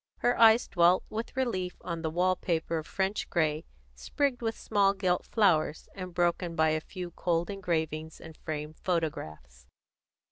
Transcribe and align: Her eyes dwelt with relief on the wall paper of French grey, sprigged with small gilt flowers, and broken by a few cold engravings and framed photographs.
Her 0.17 0.35
eyes 0.39 0.67
dwelt 0.67 1.03
with 1.11 1.35
relief 1.37 1.75
on 1.81 2.01
the 2.01 2.09
wall 2.09 2.35
paper 2.35 2.79
of 2.79 2.87
French 2.87 3.29
grey, 3.29 3.65
sprigged 3.93 4.41
with 4.41 4.57
small 4.57 4.95
gilt 4.95 5.27
flowers, 5.27 5.87
and 5.93 6.11
broken 6.11 6.55
by 6.55 6.69
a 6.69 6.81
few 6.81 7.11
cold 7.11 7.51
engravings 7.51 8.19
and 8.19 8.35
framed 8.35 8.79
photographs. 8.79 9.67